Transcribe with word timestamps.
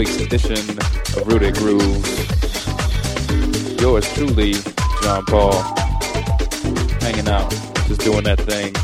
week's 0.00 0.18
edition 0.18 0.56
of 0.78 1.26
Rooted 1.26 1.54
Grooves. 1.56 2.08
Yours 3.82 4.10
truly, 4.14 4.54
John 5.02 5.26
Paul. 5.26 5.52
Hanging 7.02 7.28
out, 7.28 7.50
just 7.86 8.00
doing 8.00 8.24
that 8.24 8.40
thing 8.40 8.74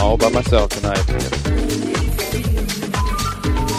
all 0.00 0.16
by 0.16 0.28
myself 0.28 0.70
tonight. 0.70 1.02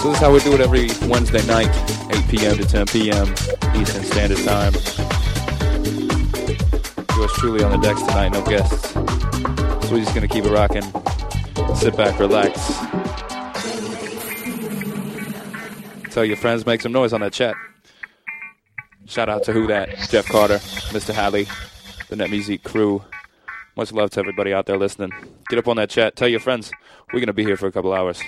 So 0.01 0.09
this 0.09 0.15
is 0.15 0.17
how 0.17 0.33
we 0.33 0.41
do 0.41 0.53
it 0.53 0.59
every 0.59 0.89
Wednesday 1.07 1.45
night, 1.47 1.71
8 2.13 2.27
p.m. 2.29 2.57
to 2.57 2.65
10 2.65 2.87
p.m. 2.87 3.33
Eastern 3.79 4.03
Standard 4.03 4.39
Time. 4.39 4.73
Yours 7.15 7.31
truly 7.37 7.63
on 7.63 7.71
the 7.71 7.79
decks 7.81 8.01
tonight, 8.01 8.33
no 8.33 8.41
guests. 8.43 8.91
So 8.91 9.93
we're 9.93 10.01
just 10.01 10.13
gonna 10.13 10.27
keep 10.27 10.43
it 10.43 10.51
rocking. 10.51 10.83
Sit 11.73 11.95
back, 11.95 12.19
relax. 12.19 13.02
Tell 16.13 16.23
your 16.23 16.37
friends, 16.37 16.63
make 16.63 16.79
some 16.79 16.91
noise 16.91 17.11
on 17.11 17.21
that 17.21 17.33
chat. 17.33 17.55
Shout 19.07 19.29
out 19.29 19.41
to 19.45 19.51
Who 19.51 19.65
That, 19.65 19.97
Jeff 20.11 20.27
Carter, 20.27 20.59
Mr. 20.93 21.11
Halley, 21.11 21.47
the 22.07 22.15
Net 22.15 22.29
Music 22.29 22.63
crew. 22.63 23.03
Much 23.75 23.91
love 23.91 24.11
to 24.11 24.19
everybody 24.19 24.53
out 24.53 24.67
there 24.67 24.77
listening. 24.77 25.11
Get 25.49 25.57
up 25.57 25.67
on 25.67 25.77
that 25.77 25.89
chat. 25.89 26.15
Tell 26.15 26.27
your 26.27 26.39
friends. 26.39 26.69
We're 27.11 27.19
going 27.19 27.27
to 27.27 27.33
be 27.33 27.43
here 27.43 27.57
for 27.57 27.65
a 27.65 27.71
couple 27.71 27.93
hours. 27.93 28.21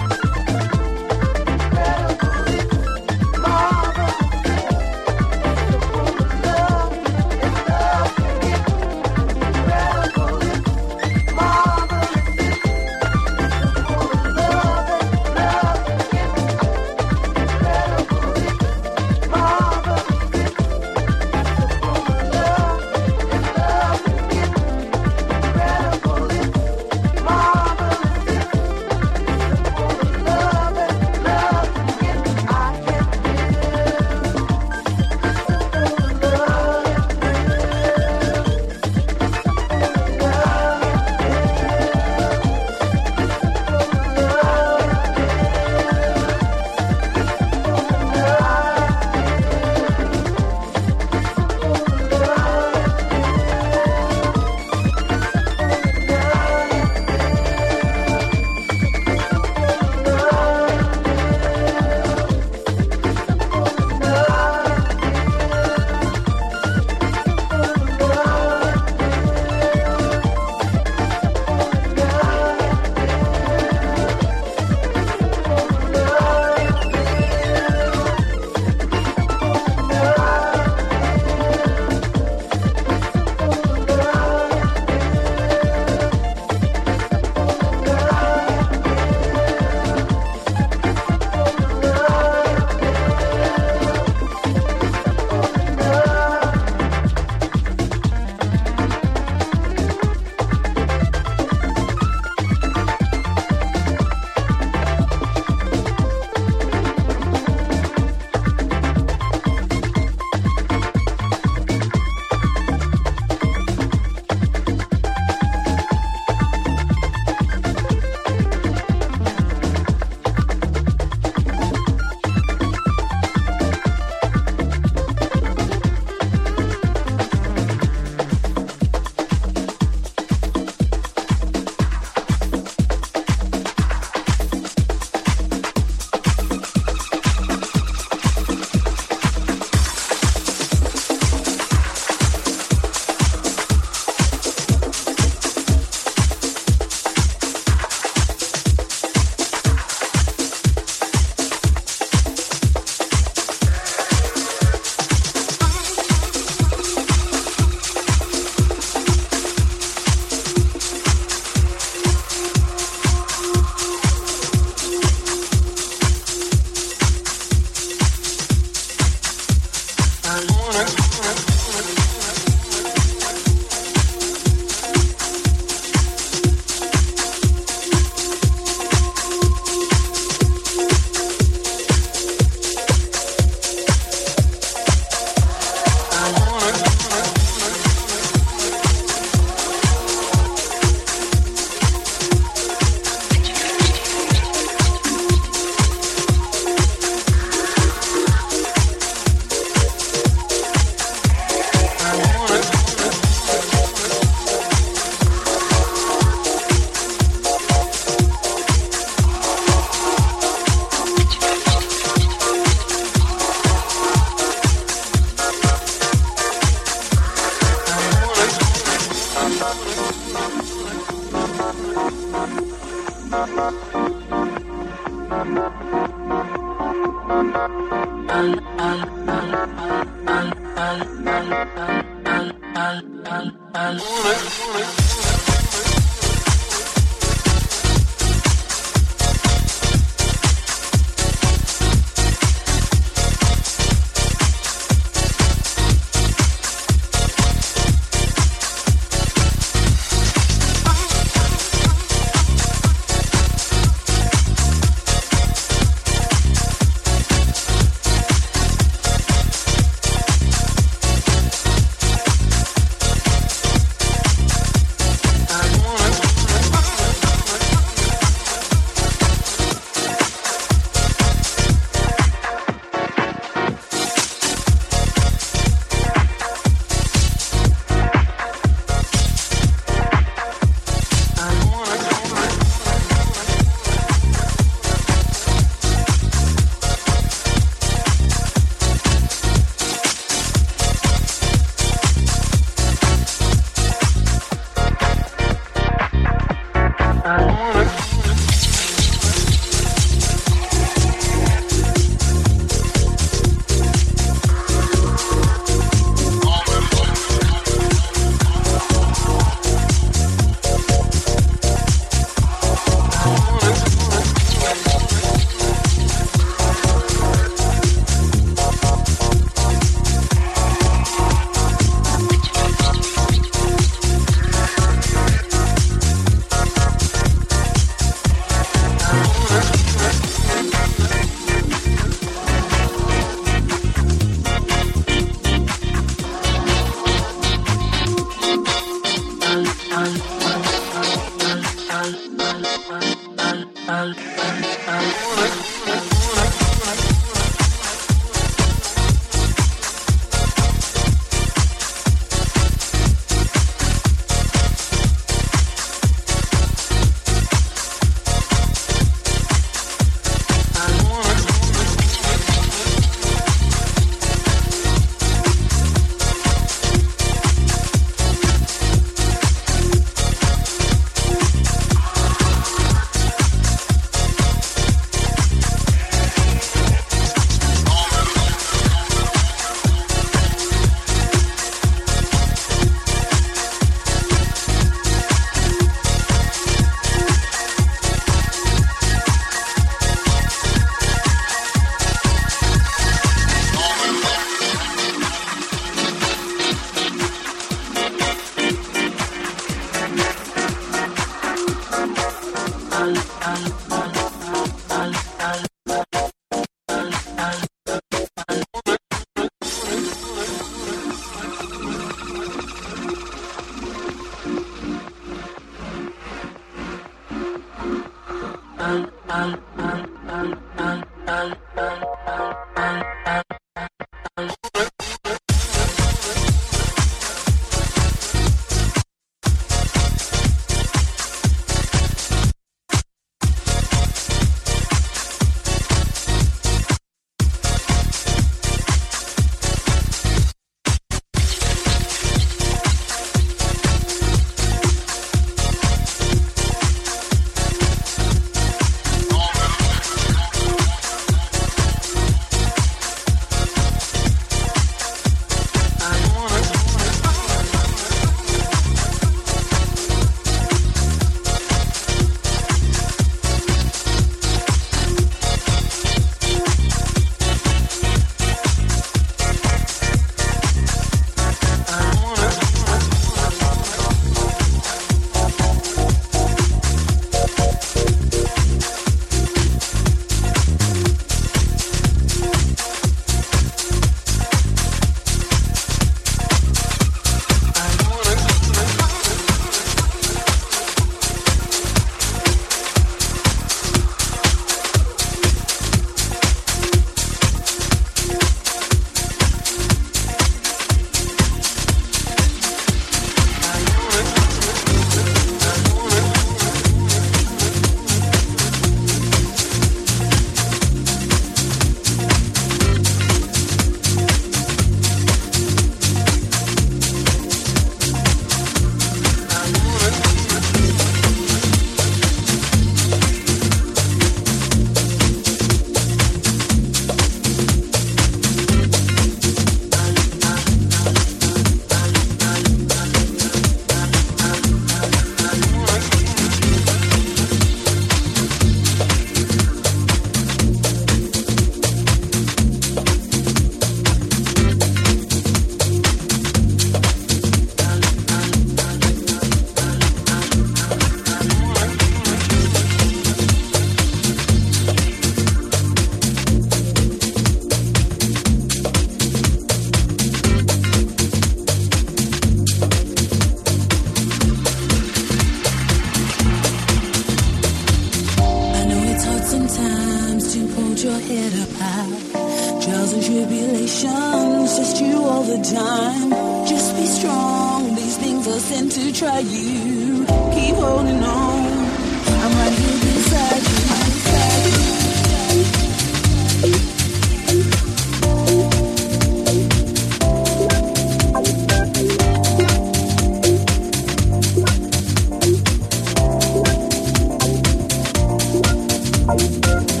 Keep 599.71 600.00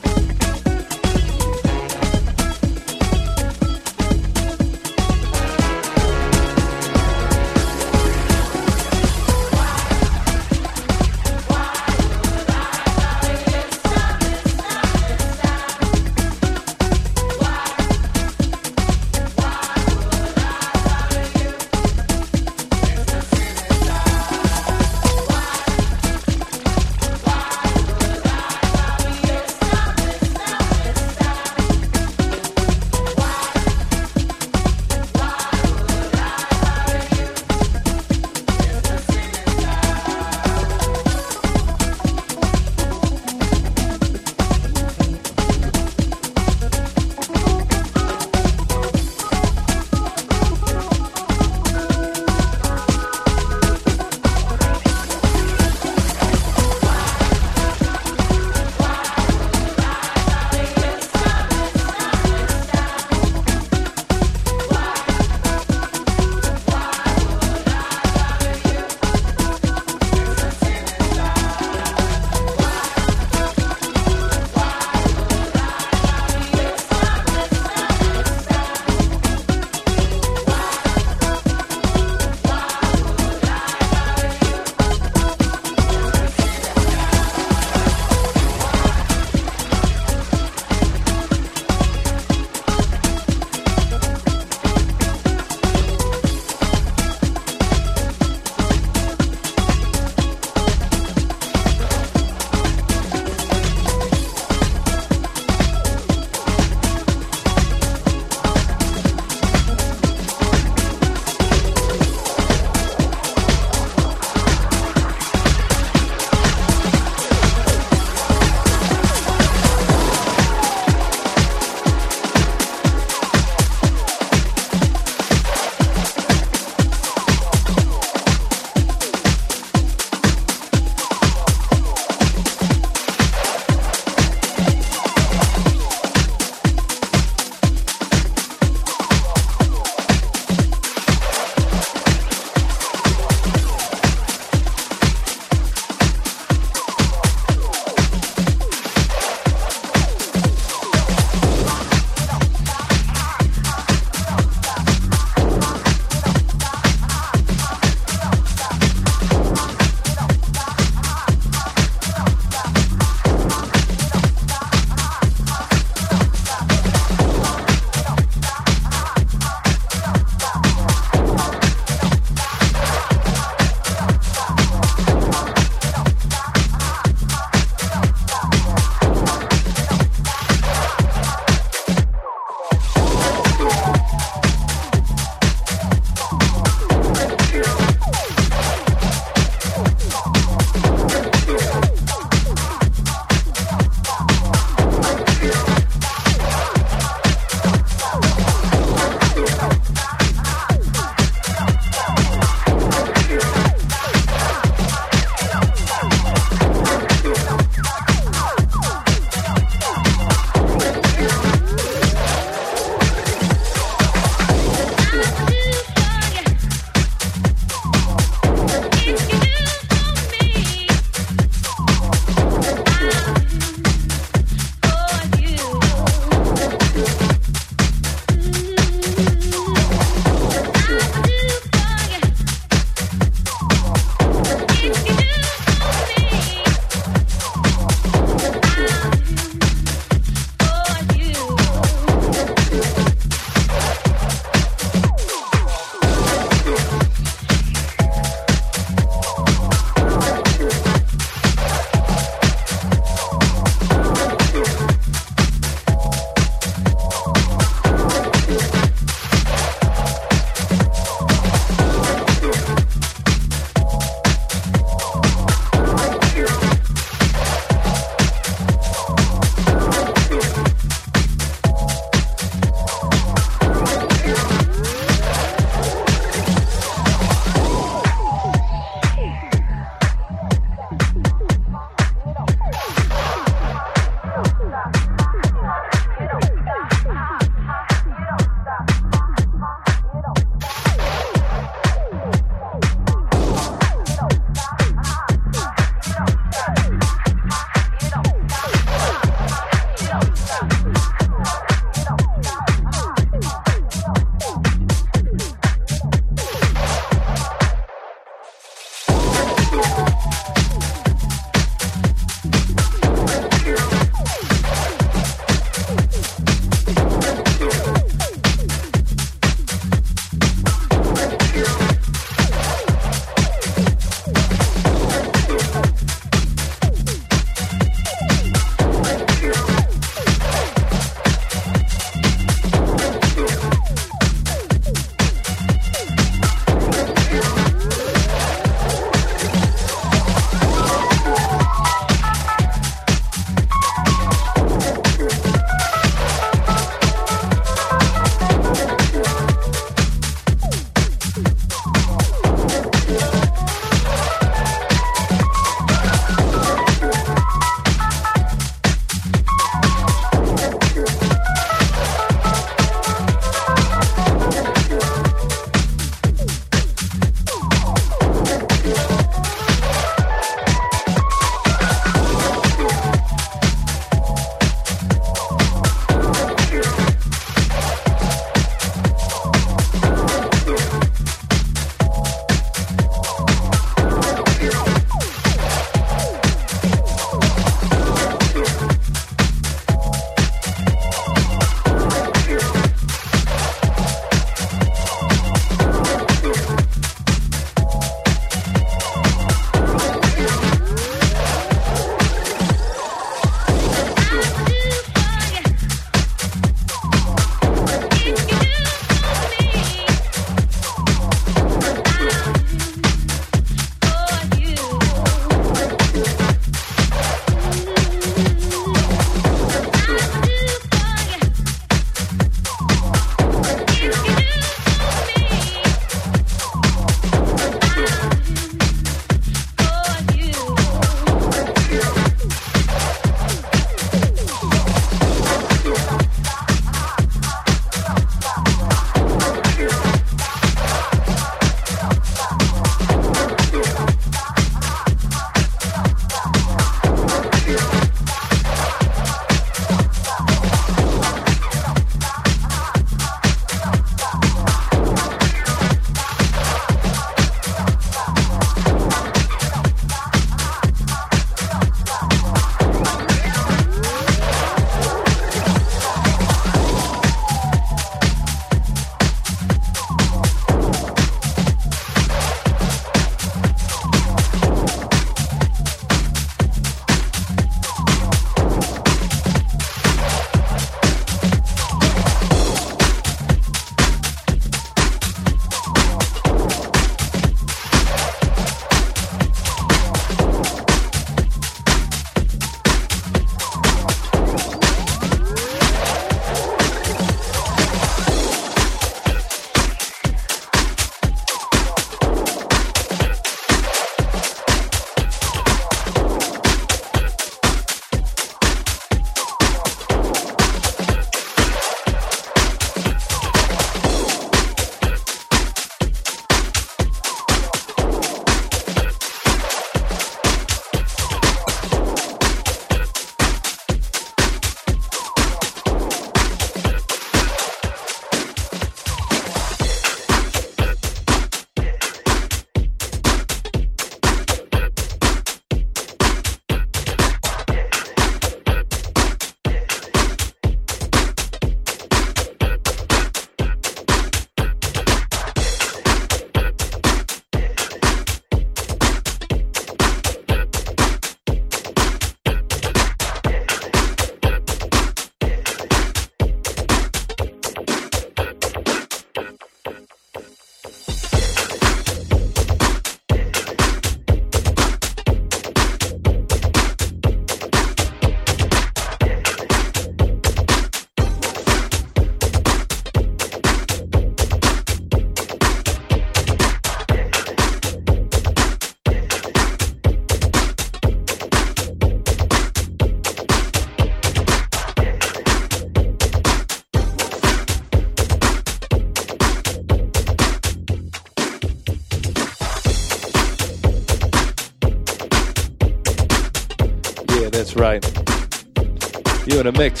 in 599.60 599.66
a 599.66 599.72
mix. 599.72 600.00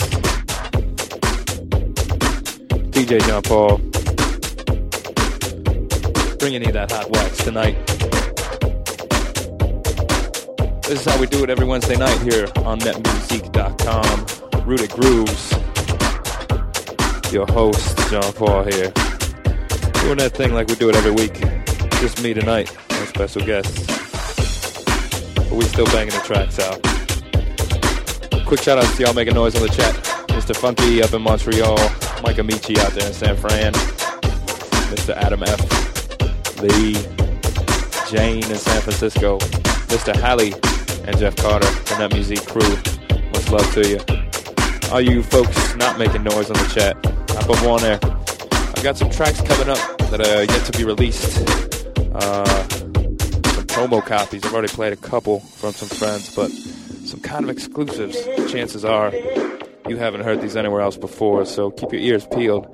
DJ 2.90 3.20
John 3.26 3.42
Paul. 3.42 3.76
Bringing 6.38 6.64
you 6.64 6.72
that 6.72 6.90
hot 6.90 7.10
wax 7.10 7.44
tonight. 7.44 7.76
This 10.82 11.00
is 11.00 11.04
how 11.04 11.20
we 11.20 11.26
do 11.26 11.44
it 11.44 11.50
every 11.50 11.66
Wednesday 11.66 11.96
night 11.96 12.18
here 12.22 12.46
on 12.64 12.78
netmusic.com. 12.80 14.26
Rooted 14.66 14.90
Grooves. 14.92 15.52
Your 17.30 17.46
host, 17.46 17.98
John 18.10 18.32
Paul 18.32 18.64
here. 18.64 18.90
Doing 20.02 20.18
that 20.18 20.32
thing 20.34 20.54
like 20.54 20.68
we 20.68 20.74
do 20.76 20.88
it 20.88 20.96
every 20.96 21.12
week. 21.12 21.34
Just 22.00 22.22
me 22.22 22.32
tonight, 22.32 22.74
no 22.90 23.04
special 23.04 23.44
guests. 23.44 23.86
But 25.34 25.52
we 25.52 25.62
still 25.64 25.86
banging 25.86 26.14
the 26.14 26.22
tracks 26.24 26.58
out. 26.58 26.89
Quick 28.50 28.62
shout 28.62 28.78
out 28.78 28.96
to 28.96 29.02
y'all 29.04 29.14
making 29.14 29.34
noise 29.34 29.54
on 29.54 29.62
the 29.62 29.68
chat. 29.68 29.94
Mr. 30.30 30.56
Funky 30.56 31.00
up 31.04 31.14
in 31.14 31.22
Montreal. 31.22 31.78
Mike 32.24 32.38
Amici 32.38 32.76
out 32.80 32.90
there 32.94 33.06
in 33.06 33.12
San 33.12 33.36
Fran. 33.36 33.72
Mr. 34.90 35.14
Adam 35.14 35.44
F. 35.44 36.60
Lee. 36.60 36.94
Jane 38.10 38.42
in 38.50 38.56
San 38.56 38.82
Francisco. 38.82 39.38
Mr. 39.38 40.16
Halley 40.16 40.52
and 41.06 41.16
Jeff 41.16 41.36
Carter 41.36 41.68
from 41.68 42.00
that 42.00 42.12
music 42.12 42.44
crew. 42.44 42.74
Much 43.30 43.50
love 43.52 43.72
to 43.74 43.88
you. 43.88 44.00
All 44.90 45.00
you 45.00 45.22
folks 45.22 45.76
not 45.76 45.96
making 45.96 46.24
noise 46.24 46.50
on 46.50 46.56
the 46.56 46.68
chat, 46.74 46.96
hop 47.30 47.50
up 47.50 47.62
on 47.62 47.80
there. 47.82 48.00
I've 48.02 48.82
got 48.82 48.98
some 48.98 49.10
tracks 49.10 49.40
coming 49.42 49.68
up 49.68 49.78
that 50.10 50.26
are 50.26 50.42
yet 50.42 50.66
to 50.66 50.76
be 50.76 50.82
released. 50.82 51.38
Uh, 52.12 52.64
some 52.66 53.66
promo 53.68 54.04
copies. 54.04 54.44
I've 54.44 54.52
already 54.52 54.74
played 54.74 54.92
a 54.92 54.96
couple 54.96 55.38
from 55.38 55.72
some 55.72 55.88
friends, 55.88 56.34
but 56.34 56.50
some 57.10 57.20
kind 57.20 57.44
of 57.44 57.50
exclusives. 57.50 58.16
Chances 58.52 58.84
are 58.84 59.12
you 59.88 59.96
haven't 59.96 60.20
heard 60.20 60.40
these 60.40 60.56
anywhere 60.56 60.80
else 60.80 60.96
before, 60.96 61.44
so 61.44 61.72
keep 61.72 61.92
your 61.92 62.00
ears 62.00 62.26
peeled. 62.32 62.72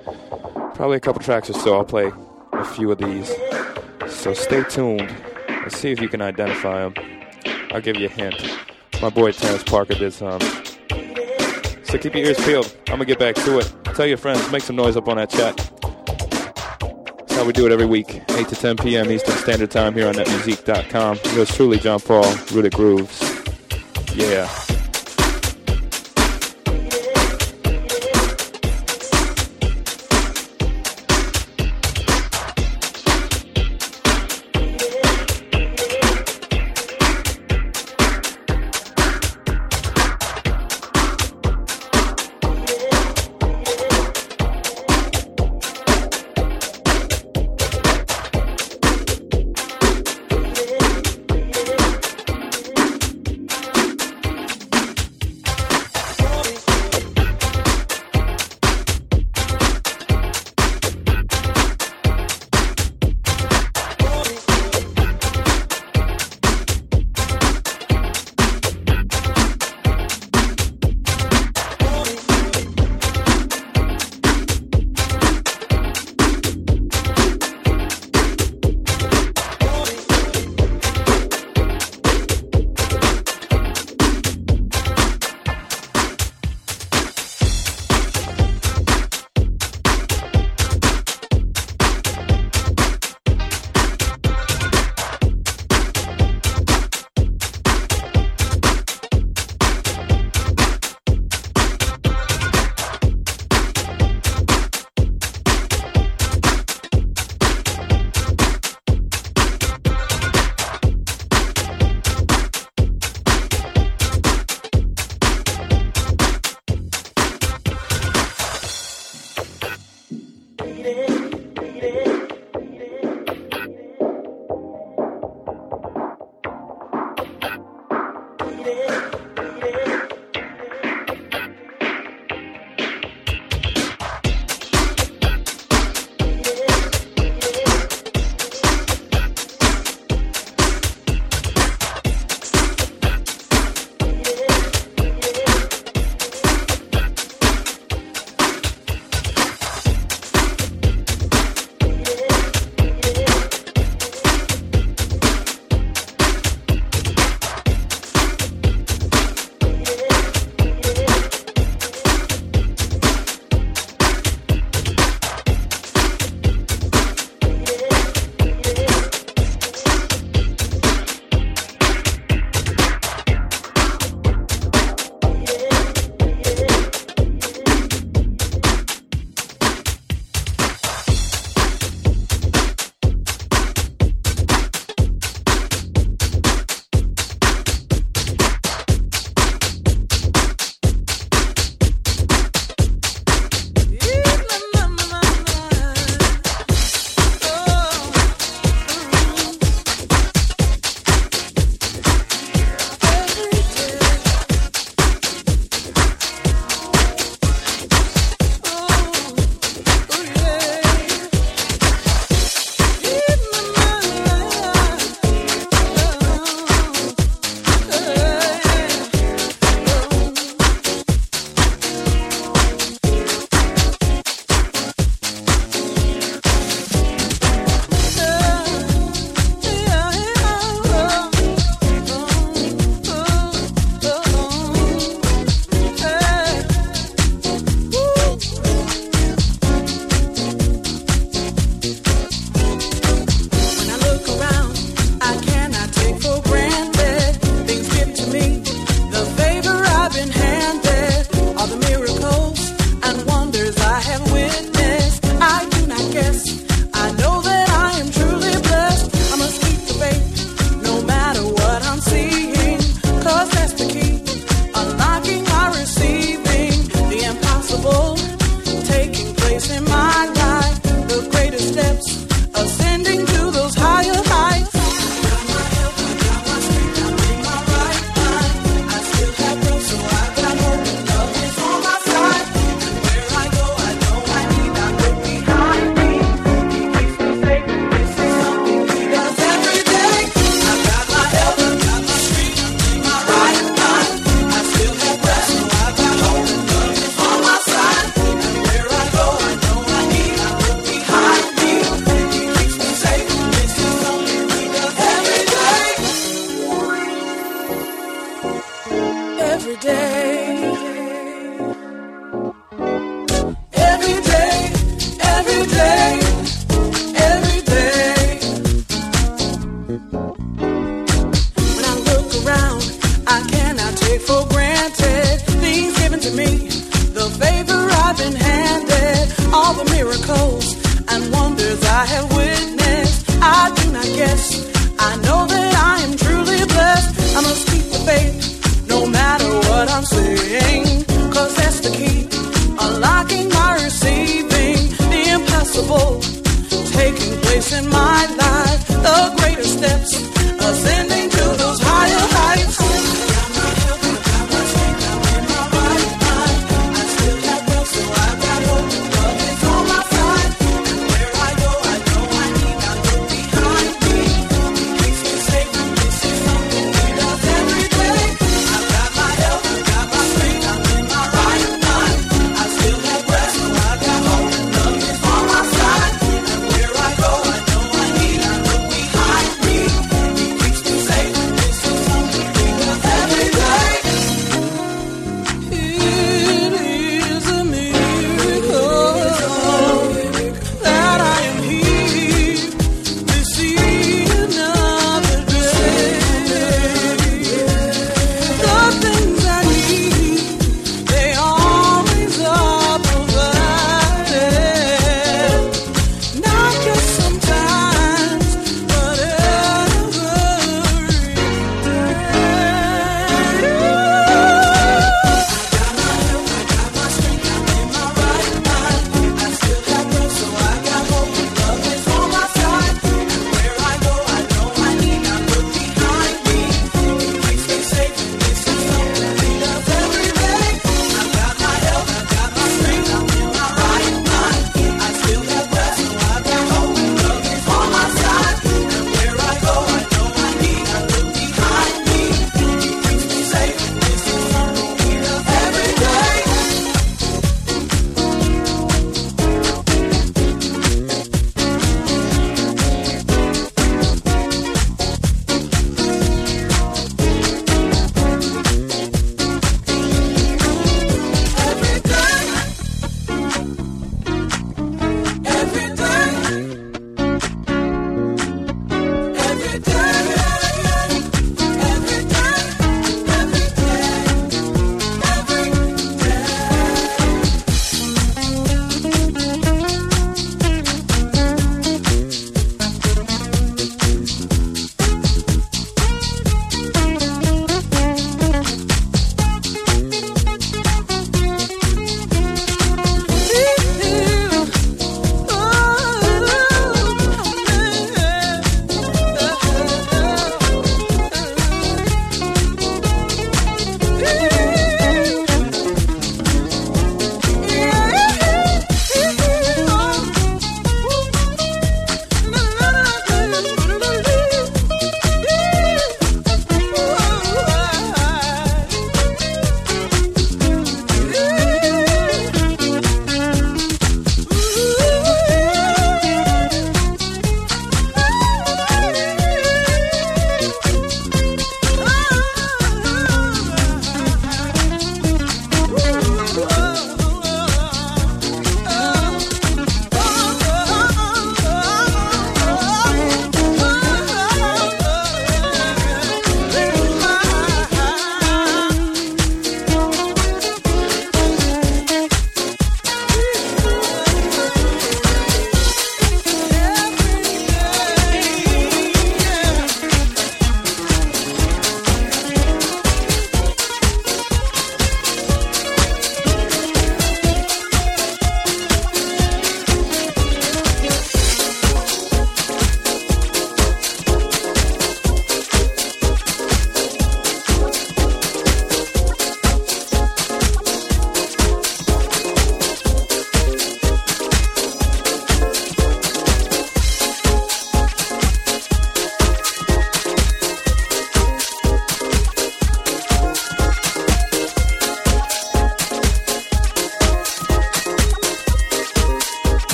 Probably 0.75 0.99
a 0.99 1.01
couple 1.01 1.23
tracks 1.23 1.49
or 1.49 1.55
so. 1.55 1.77
I'll 1.77 1.85
play 1.85 2.13
a 2.53 2.65
few 2.65 2.91
of 2.93 2.99
these. 2.99 3.35
So 4.09 4.35
stay 4.35 4.63
tuned 4.65 5.11
and 5.49 5.73
see 5.73 5.91
if 5.91 6.01
you 6.03 6.09
can 6.09 6.21
identify 6.21 6.87
them. 6.89 6.95
I'll 7.71 7.81
give 7.81 7.97
you 7.97 8.07
a 8.07 8.11
hint. 8.11 8.35
My 9.01 9.09
boy 9.09 9.33
Terrence 9.33 9.63
Parker 9.63 9.95
did 9.95 10.13
some. 10.13 10.41
So 11.85 11.97
keep 11.99 12.15
your 12.15 12.27
ears 12.27 12.39
peeled. 12.45 12.77
I'm 12.89 12.97
gonna 12.97 13.07
get 13.07 13.19
back 13.19 13.37
to 13.37 13.59
it. 13.59 13.73
Tell 13.95 14.07
your 14.07 14.19
friends, 14.19 14.53
make 14.53 14.63
some 14.63 14.77
noise 14.77 14.99
up 14.99 15.09
on 15.09 15.17
that 15.17 15.31
chat. 15.31 15.57
That's 17.19 17.35
how 17.37 17.45
we 17.47 17.55
do 17.55 17.65
it 17.65 17.73
every 17.73 17.87
week, 17.87 18.21
8 18.31 18.49
to 18.49 18.55
10 18.55 18.77
p.m. 18.77 19.11
Eastern 19.11 19.37
Standard 19.37 19.71
Time 19.71 19.95
here 19.95 20.09
on 20.09 20.15
netmusic.com. 20.15 21.19
Yours 21.35 21.55
truly, 21.57 21.79
John 21.79 22.01
Paul, 22.01 22.31
Rooted 22.53 22.75
Grooves. 22.75 23.36
Yeah. 24.17 24.66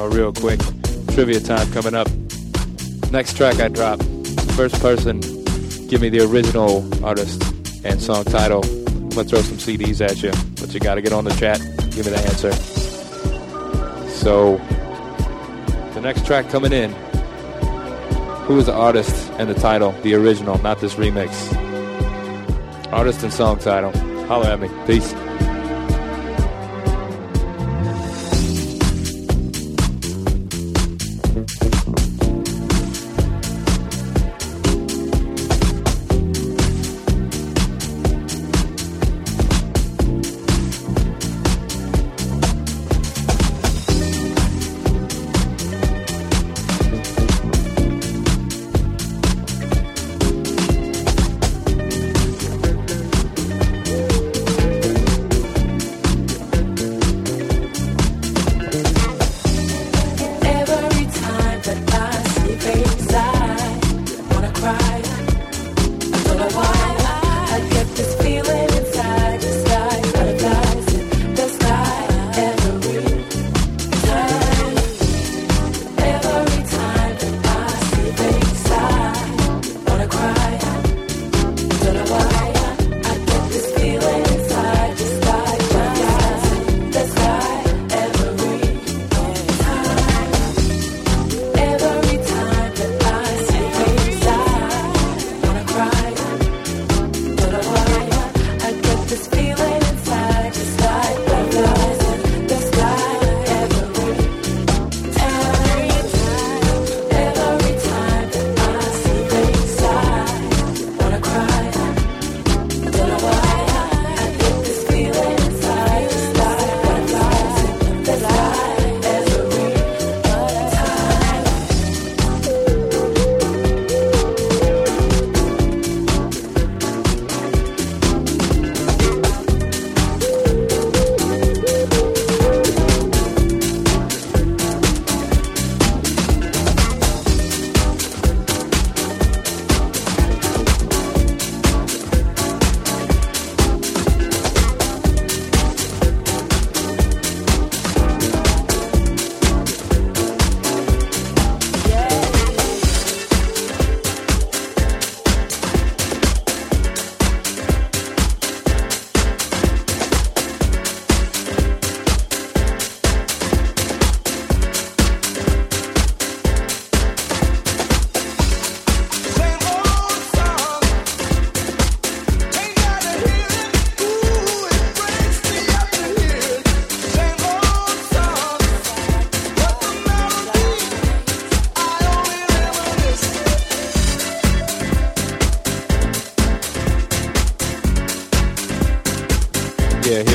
Y'all 0.00 0.08
real 0.08 0.32
quick. 0.32 0.58
Trivia 1.12 1.40
time 1.40 1.70
coming 1.72 1.94
up. 1.94 2.08
Next 3.10 3.36
track 3.36 3.60
I 3.60 3.68
drop. 3.68 4.02
First 4.56 4.80
person, 4.80 5.20
give 5.88 6.00
me 6.00 6.08
the 6.08 6.20
original 6.20 6.88
artist 7.04 7.42
and 7.84 8.00
song 8.00 8.24
title. 8.24 8.64
I'm 8.64 9.10
gonna 9.10 9.24
throw 9.24 9.42
some 9.42 9.58
CDs 9.58 10.00
at 10.00 10.22
you, 10.22 10.30
but 10.58 10.72
you 10.72 10.80
gotta 10.80 11.02
get 11.02 11.12
on 11.12 11.24
the 11.24 11.34
chat. 11.34 11.58
Give 11.90 12.06
me 12.06 12.12
the 12.12 12.18
answer. 12.18 12.52
So, 14.10 14.56
the 15.92 16.00
next 16.00 16.24
track 16.24 16.48
coming 16.48 16.72
in. 16.72 16.92
Who 18.46 18.58
is 18.58 18.66
the 18.66 18.74
artist 18.74 19.30
and 19.38 19.50
the 19.50 19.54
title? 19.54 19.92
The 20.02 20.14
original, 20.14 20.56
not 20.62 20.80
this 20.80 20.94
remix. 20.94 21.30
Artist 22.90 23.22
and 23.22 23.32
song 23.32 23.58
title. 23.58 23.92
Holler 24.26 24.46
at 24.46 24.60
me. 24.60 24.70
Peace. 24.86 25.12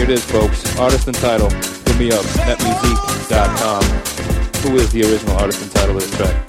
It 0.06 0.12
is, 0.12 0.26
folks. 0.26 0.78
Artist 0.78 1.08
and 1.08 1.18
title. 1.18 1.50
Hit 1.50 1.98
me 1.98 2.12
up. 2.12 2.24
Netmusic.com. 2.46 3.84
Who 4.62 4.78
is 4.78 4.92
the 4.92 5.02
original 5.02 5.36
artist 5.38 5.64
and 5.64 5.72
title 5.72 5.96
of 5.96 6.02
this 6.02 6.16
track? 6.18 6.45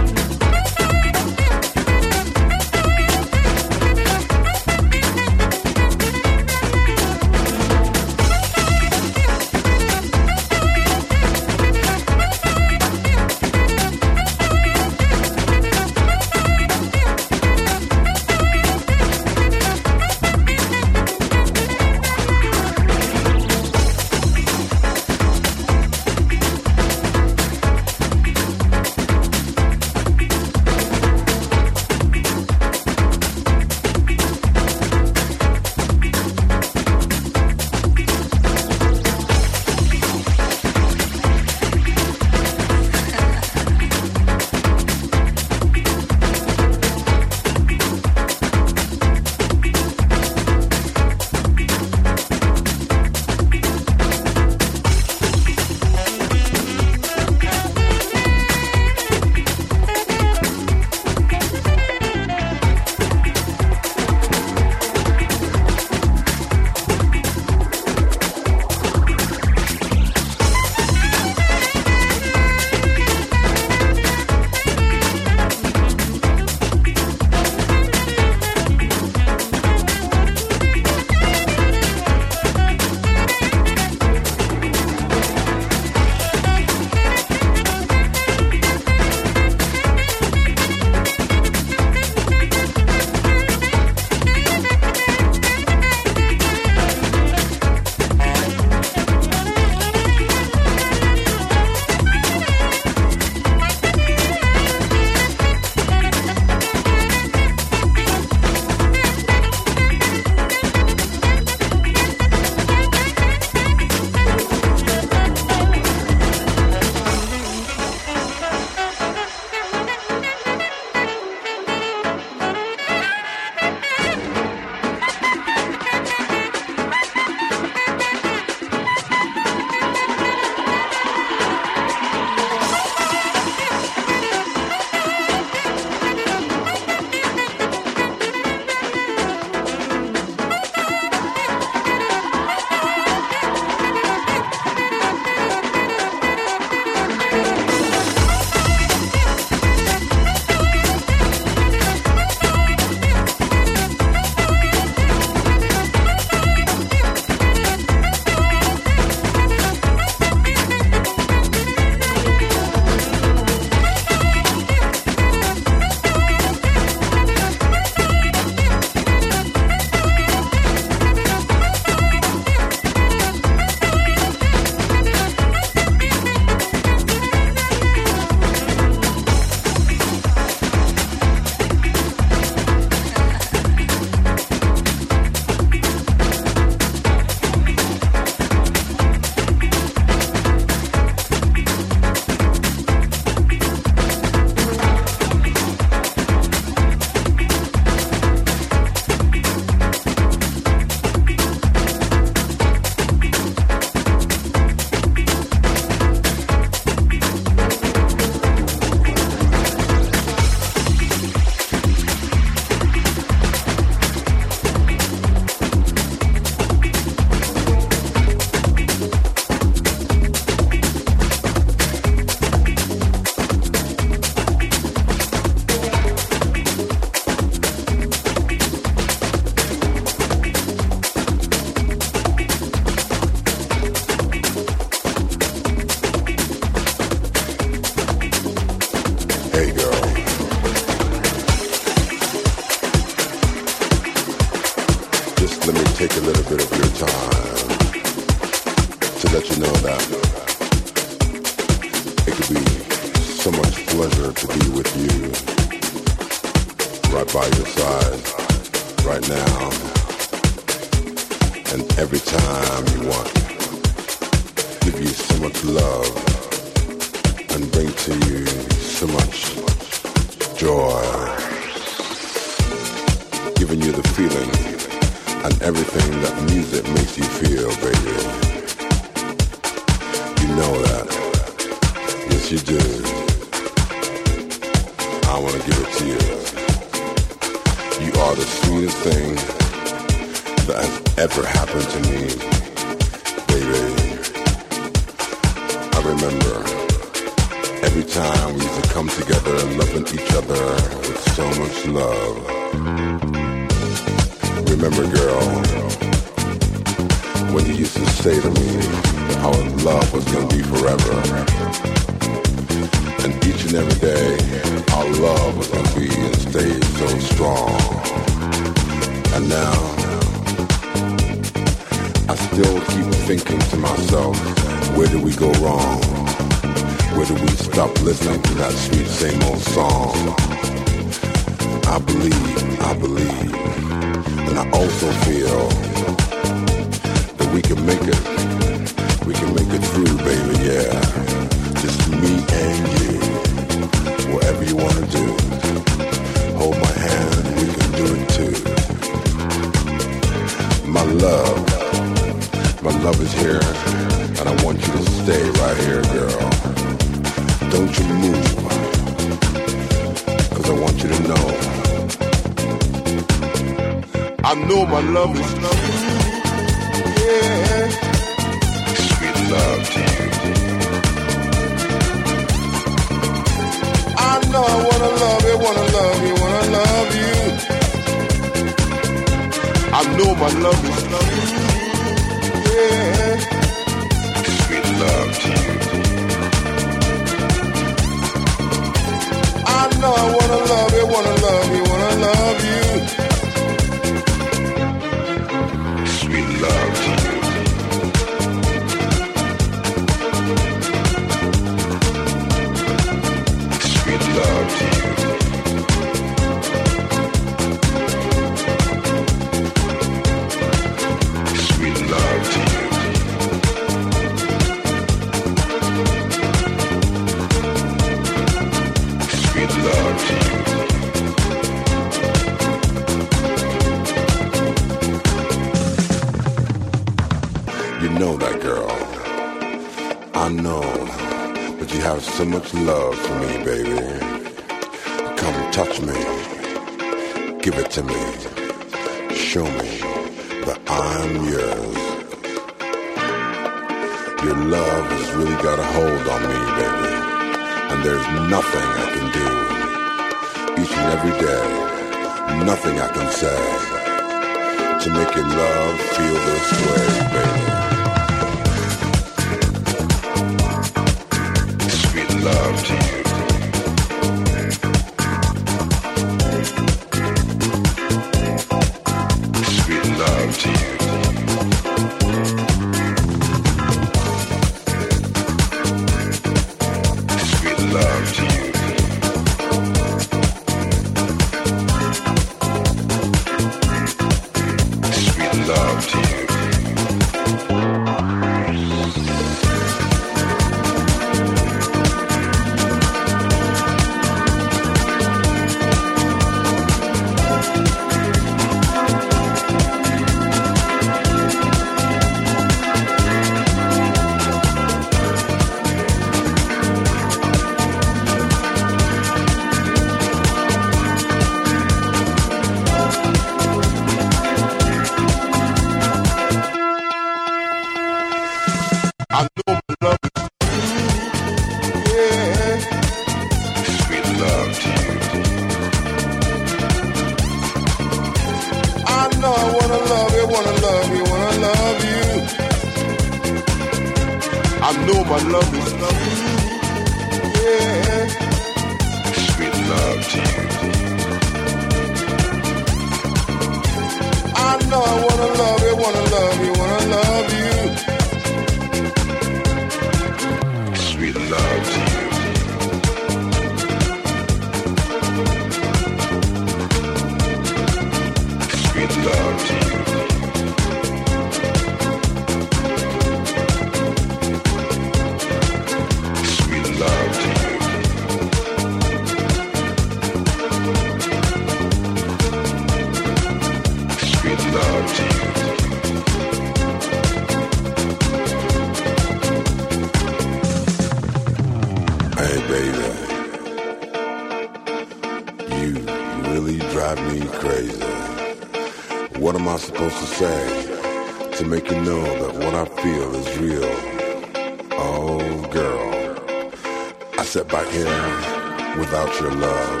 sit 597.52 597.68
back 597.68 597.86
here 597.88 598.98
without 598.98 599.28
your 599.38 599.50
love, 599.50 600.00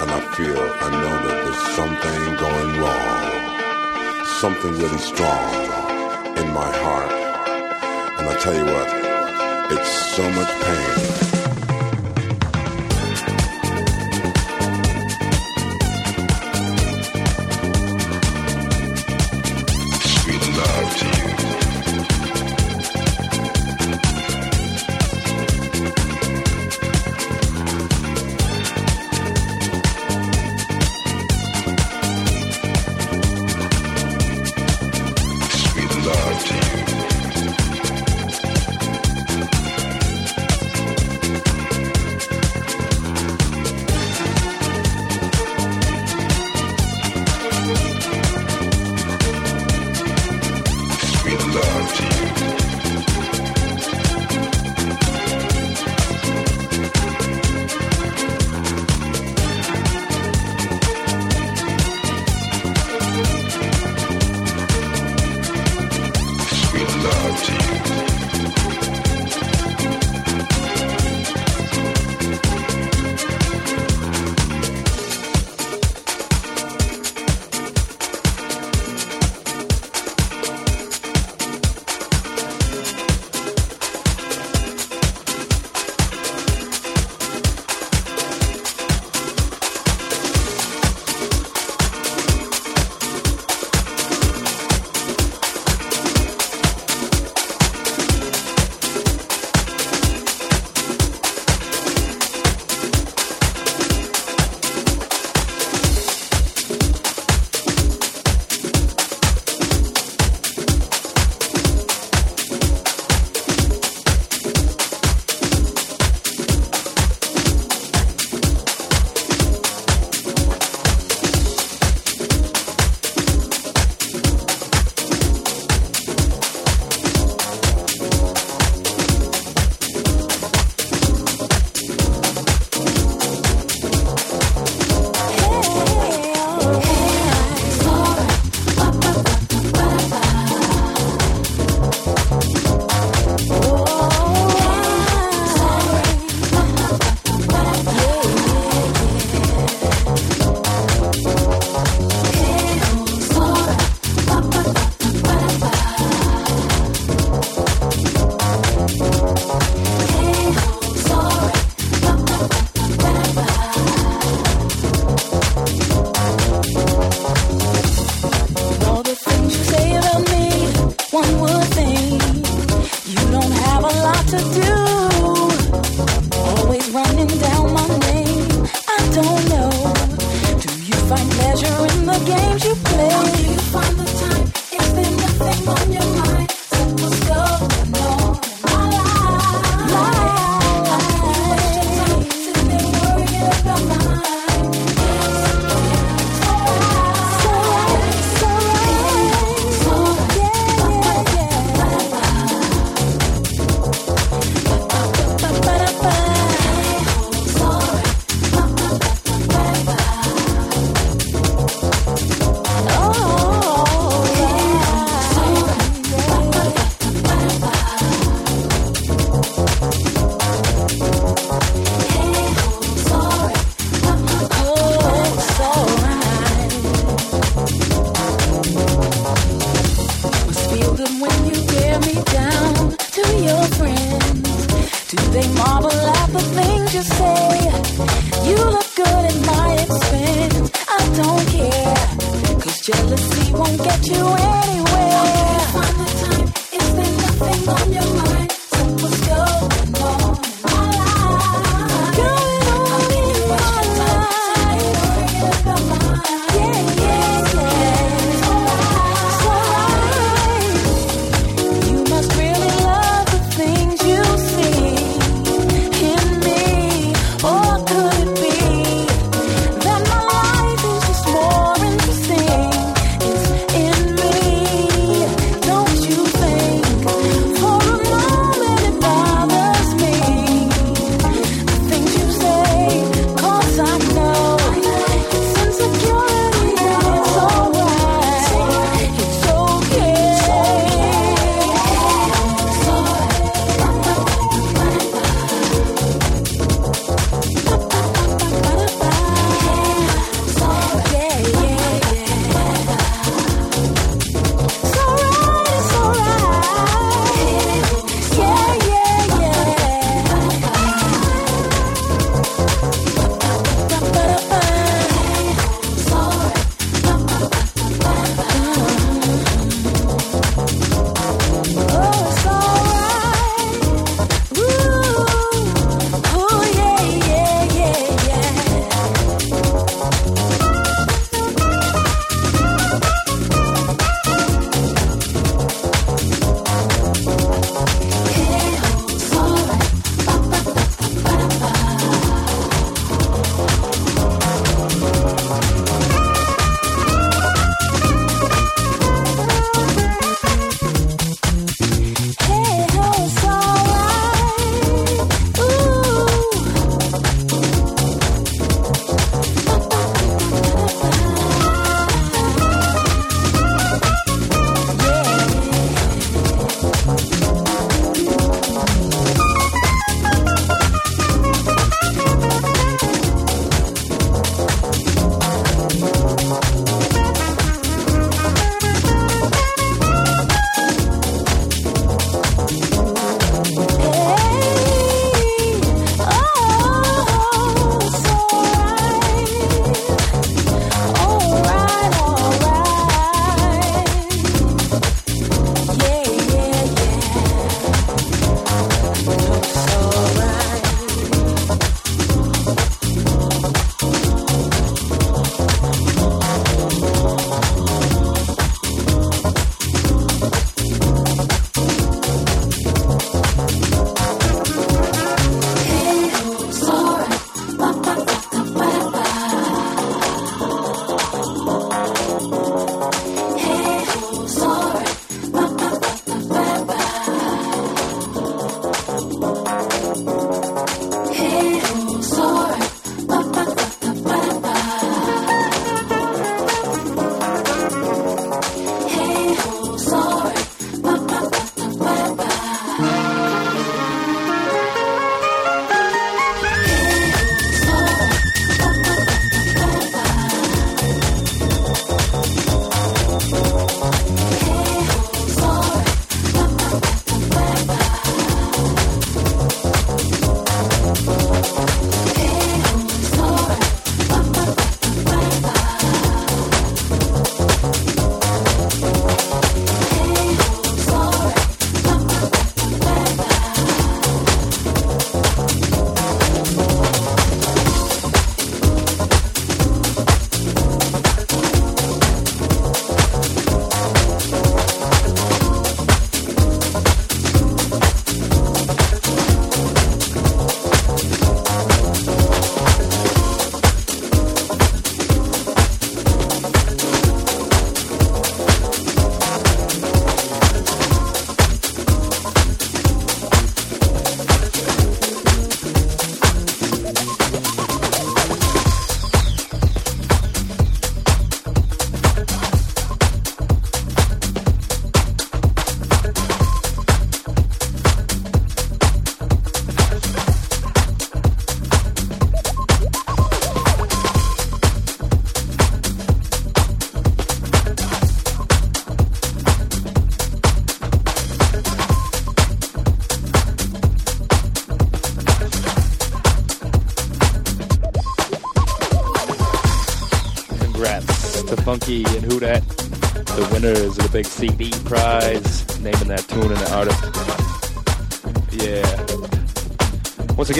and 0.00 0.10
I 0.10 0.20
feel, 0.34 0.58
I 0.58 0.88
know 0.90 1.16
that 1.28 1.36
there's 1.44 1.64
something 1.76 2.36
going 2.46 2.80
wrong, 2.80 4.24
something 4.40 4.72
really 4.72 4.96
strong 4.96 5.54
in 6.38 6.50
my 6.54 6.70
heart. 6.72 7.12
And 8.18 8.26
I 8.30 8.38
tell 8.40 8.54
you 8.54 8.64
what, 8.64 9.70
it's 9.70 10.16
so 10.16 10.30
much 10.30 10.48
pain. 10.64 11.37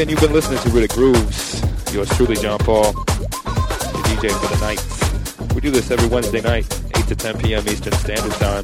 Again, 0.01 0.11
you've 0.11 0.21
been 0.21 0.33
listening 0.33 0.61
to 0.61 0.69
Riddick 0.69 0.95
Grooves. 0.95 1.93
Yours 1.93 2.09
truly, 2.11 2.37
John 2.37 2.61
Paul, 2.61 2.93
the 2.93 4.01
DJ 4.07 4.31
for 4.31 4.47
the 4.55 4.61
night. 4.61 5.55
We 5.57 5.61
do 5.61 5.73
this 5.73 5.91
every 5.91 6.07
Wednesday 6.07 6.41
night, 6.41 6.67
8 6.97 7.09
to 7.09 7.17
10 7.17 7.39
p.m. 7.41 7.67
Eastern 7.67 7.93
Standard 7.95 8.31
Time 8.35 8.63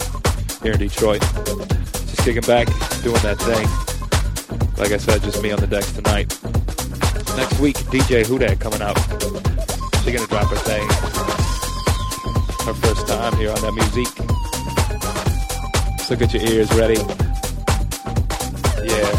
here 0.62 0.74
in 0.74 0.78
Detroit. 0.78 1.22
Just 1.22 2.18
kicking 2.18 2.42
back, 2.42 2.68
doing 3.02 3.20
that 3.22 3.38
thing. 3.42 3.66
Like 4.78 4.92
I 4.92 4.96
said, 4.96 5.22
just 5.22 5.42
me 5.42 5.50
on 5.50 5.58
the 5.58 5.66
decks 5.66 5.90
tonight. 5.90 6.28
Next 7.36 7.58
week, 7.58 7.78
DJ 7.90 8.24
Who 8.24 8.38
Dat 8.38 8.60
coming 8.60 8.80
out. 8.80 8.96
She's 10.04 10.14
gonna 10.14 10.28
drop 10.28 10.46
her 10.50 10.62
thing. 10.62 10.86
Her 12.62 12.74
first 12.74 13.08
time 13.08 13.36
here 13.38 13.50
on 13.50 13.60
that 13.60 13.74
music. 13.74 14.06
So 16.06 16.14
get 16.14 16.32
your 16.32 16.44
ears 16.44 16.72
ready. 16.74 17.00
Yeah. 18.86 19.10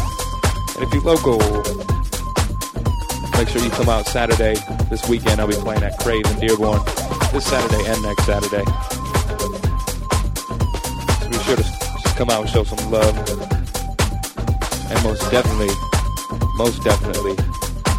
And 0.76 0.82
if 0.82 0.94
you're 0.94 1.02
local, 1.02 1.95
make 3.36 3.48
sure 3.48 3.62
you 3.62 3.70
come 3.70 3.88
out 3.88 4.06
Saturday. 4.06 4.54
This 4.88 5.06
weekend 5.08 5.40
I'll 5.40 5.48
be 5.48 5.54
playing 5.54 5.82
at 5.82 5.98
Crave 5.98 6.24
in 6.26 6.40
Dearborn. 6.40 6.80
This 7.32 7.44
Saturday 7.46 7.84
and 7.86 8.02
next 8.02 8.24
Saturday. 8.24 8.64
Be 11.28 11.38
sure 11.44 11.56
to 11.56 11.64
come 12.16 12.30
out 12.30 12.40
and 12.42 12.50
show 12.50 12.64
some 12.64 12.90
love. 12.90 13.14
And 14.90 15.02
most 15.02 15.30
definitely, 15.30 15.74
most 16.56 16.82
definitely, 16.82 17.36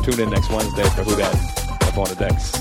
tune 0.03 0.19
in 0.19 0.29
next 0.31 0.49
Wednesday 0.49 0.89
for 0.89 1.03
Who 1.03 1.15
Dat 1.15 1.35
up 1.83 1.97
on 1.97 2.07
the 2.09 2.15
decks. 2.15 2.53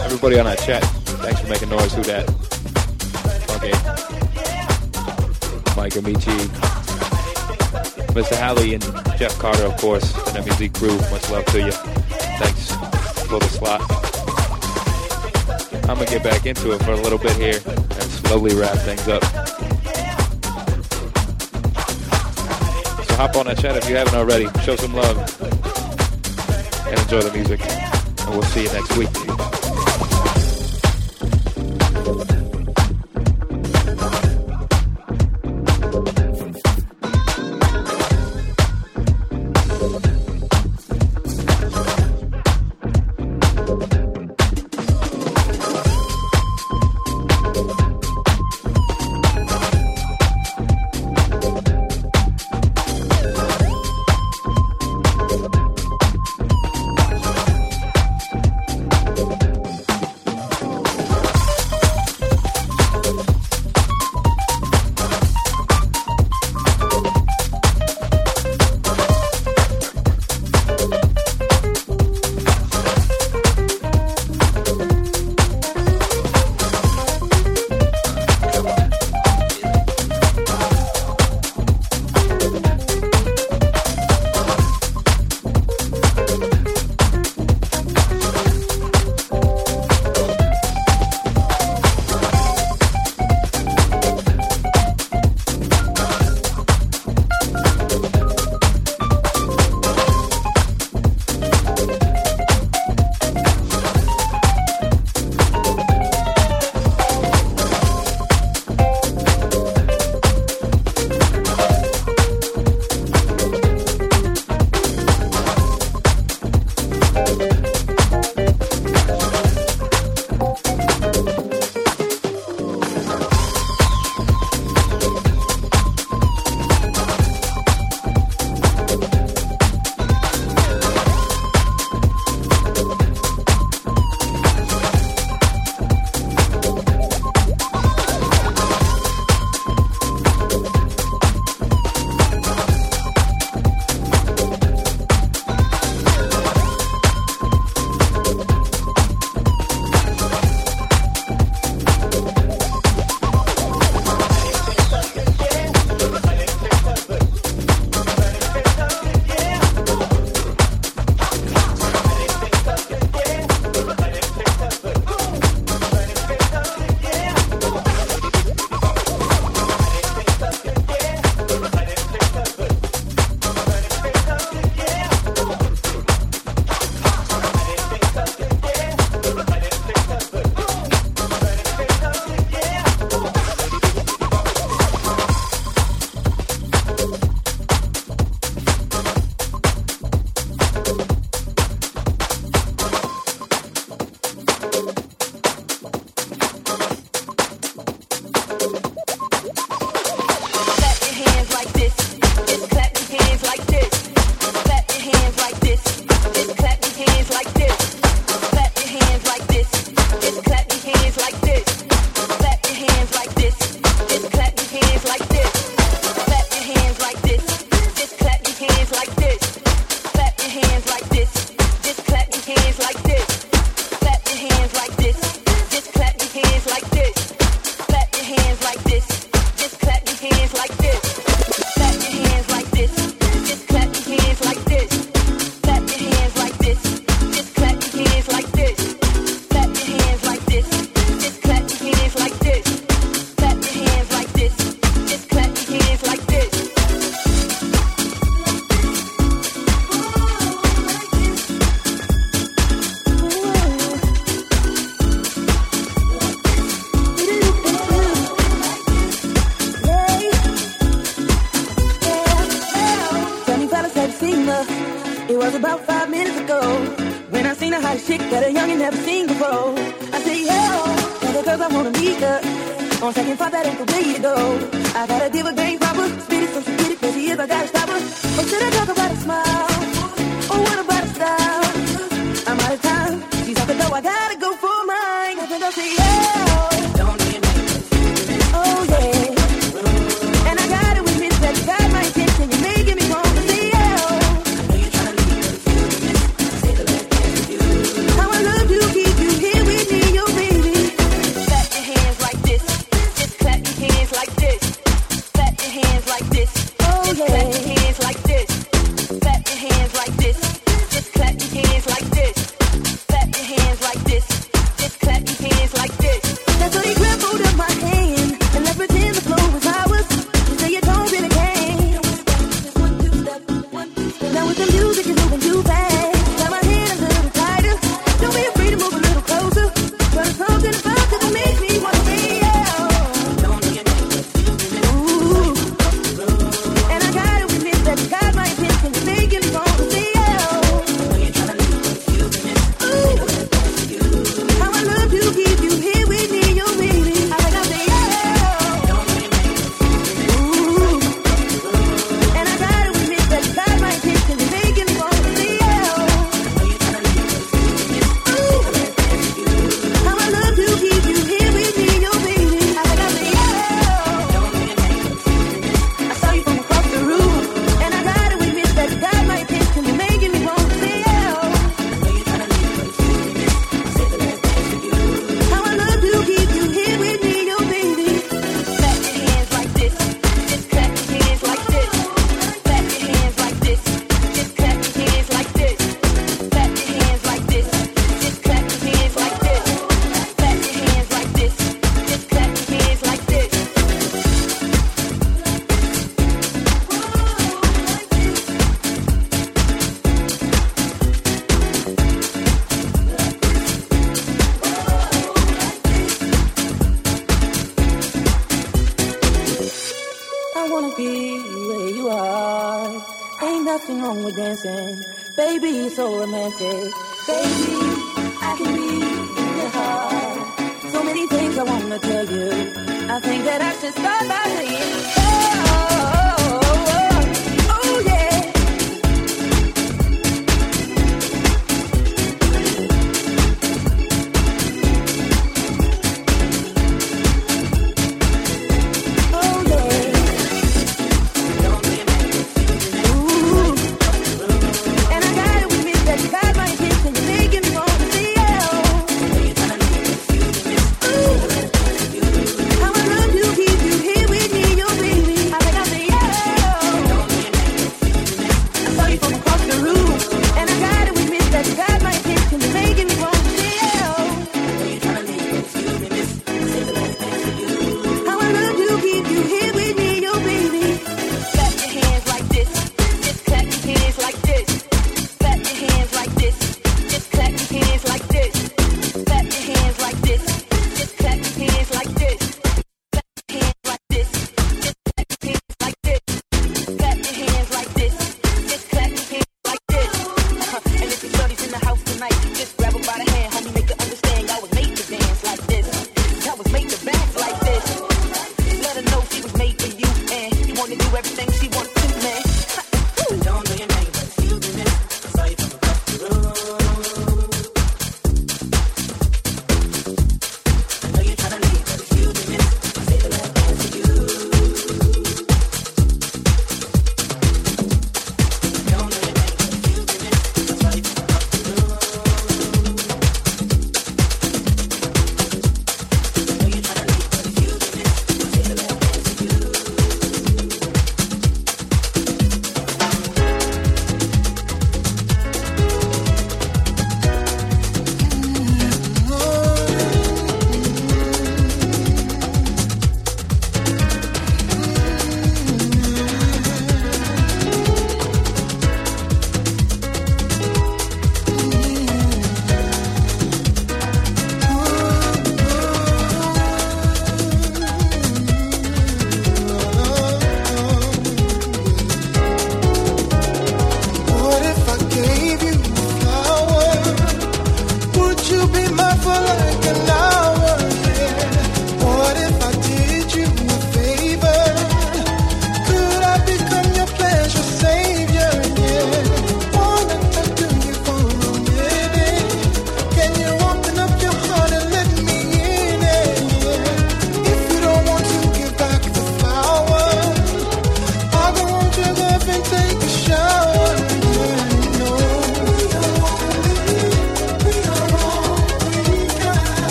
Everybody 0.00 0.38
on 0.38 0.46
that 0.46 0.58
chat, 0.58 0.82
thanks 1.22 1.40
for 1.40 1.48
making 1.48 1.68
noise. 1.68 1.94
Who 1.94 2.02
Dat? 2.02 2.28
Okay. 3.56 3.72
Mike 5.76 5.96
Amici, 5.96 6.48
Mr. 8.14 8.36
Halley, 8.36 8.74
and 8.74 9.03
Jeff 9.24 9.38
Carter, 9.38 9.64
of 9.64 9.76
course, 9.78 10.14
and 10.26 10.36
the 10.36 10.42
music 10.42 10.74
crew. 10.74 10.98
Much 11.10 11.30
love 11.30 11.46
to 11.46 11.58
you. 11.58 11.72
Thanks 11.72 12.72
for 13.26 13.38
the 13.38 13.48
slot. 13.48 13.80
I'm 15.88 15.96
gonna 15.96 16.04
get 16.04 16.22
back 16.22 16.44
into 16.44 16.72
it 16.72 16.82
for 16.82 16.92
a 16.92 16.96
little 16.96 17.16
bit 17.16 17.34
here 17.38 17.58
and 17.64 18.02
slowly 18.02 18.54
wrap 18.54 18.76
things 18.80 19.08
up. 19.08 19.24
So 23.06 23.14
hop 23.16 23.34
on 23.36 23.46
that 23.46 23.56
chat 23.58 23.78
if 23.78 23.88
you 23.88 23.96
haven't 23.96 24.14
already. 24.14 24.46
Show 24.60 24.76
some 24.76 24.92
love 24.92 25.16
and 26.86 27.00
enjoy 27.00 27.22
the 27.22 27.32
music. 27.32 27.62
And 28.26 28.28
we'll 28.28 28.42
see 28.42 28.64
you 28.64 28.72
next 28.74 28.94
week. 28.98 29.33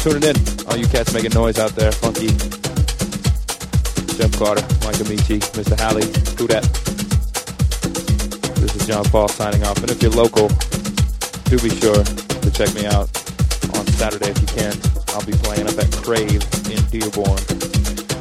Tuning 0.00 0.22
in. 0.22 0.36
All 0.66 0.78
you 0.78 0.86
cats 0.88 1.12
making 1.12 1.32
noise 1.32 1.58
out 1.58 1.72
there. 1.76 1.92
Funky. 1.92 2.28
Jeff 4.16 4.32
Carter, 4.38 4.64
Mike 4.84 5.00
Amici, 5.00 5.38
Mr. 5.52 5.78
Halley, 5.78 6.04
Kudat. 6.36 6.64
This 8.60 8.74
is 8.76 8.86
John 8.86 9.04
Paul 9.04 9.28
signing 9.28 9.62
off. 9.64 9.76
And 9.78 9.90
if 9.90 10.02
you're 10.02 10.12
local, 10.12 10.48
do 11.48 11.58
be 11.60 11.68
sure 11.76 12.02
to 12.02 12.50
check 12.50 12.72
me 12.74 12.86
out 12.86 13.12
on 13.76 13.86
Saturday 14.00 14.30
if 14.30 14.40
you 14.40 14.48
can. 14.48 14.72
I'll 15.08 15.26
be 15.26 15.32
playing 15.32 15.68
up 15.68 15.76
at 15.76 15.92
Crave 15.92 16.40
in 16.72 16.80
Dearborn. 16.88 17.40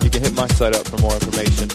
You 0.04 0.10
can 0.10 0.22
hit 0.22 0.34
my 0.34 0.48
site 0.48 0.76
up 0.76 0.86
for 0.86 0.98
more 1.00 1.14
information 1.14 1.70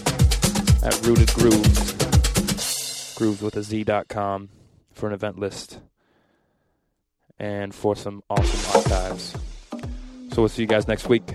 at 0.84 1.00
Rooted 1.06 1.32
Grooves. 1.32 3.14
Grooves 3.14 3.40
with 3.40 3.56
a 3.56 3.62
Z.com 3.62 4.50
for 4.92 5.06
an 5.06 5.14
event 5.14 5.38
list 5.38 5.80
and 7.38 7.74
for 7.74 7.96
some. 7.96 8.22
So 10.34 10.42
we'll 10.42 10.48
see 10.48 10.62
you 10.62 10.68
guys 10.68 10.88
next 10.88 11.08
week. 11.08 11.33